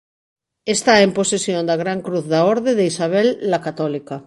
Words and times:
Está 0.75 0.93
en 1.05 1.11
posesión 1.17 1.63
da 1.69 1.79
Gran 1.83 1.99
Cruz 2.05 2.25
da 2.33 2.39
Orde 2.53 2.71
de 2.75 2.85
Isabel 2.91 3.27
la 3.51 3.59
Católica. 3.67 4.15